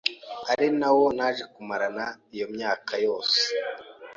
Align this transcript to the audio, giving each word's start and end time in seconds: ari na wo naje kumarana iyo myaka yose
ari 0.51 0.67
na 0.79 0.89
wo 0.95 1.05
naje 1.17 1.43
kumarana 1.53 2.05
iyo 2.35 2.45
myaka 2.55 2.93
yose 3.05 3.37